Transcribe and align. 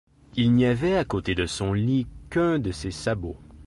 Il 0.35 0.53
n'y 0.53 0.65
avait 0.65 0.97
à 0.97 1.05
côté 1.05 1.35
de 1.35 1.45
son 1.45 1.73
lit 1.73 2.07
qu'un 2.31 2.57
de 2.57 2.71
ses 2.71 2.89
sabots. 2.89 3.37